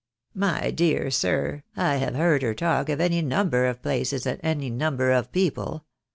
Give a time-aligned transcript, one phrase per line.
[0.33, 4.71] "My dear sir, I have heard her talk of any number of places, and any
[4.71, 5.85] number of people.